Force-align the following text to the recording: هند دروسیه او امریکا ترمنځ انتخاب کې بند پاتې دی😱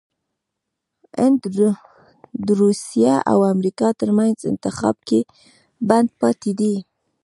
هند 1.19 1.41
دروسیه 2.47 3.15
او 3.31 3.39
امریکا 3.53 3.87
ترمنځ 3.99 4.37
انتخاب 4.51 4.95
کې 5.07 5.19
بند 5.89 6.09
پاتې 6.21 6.51
دی😱 6.59 6.79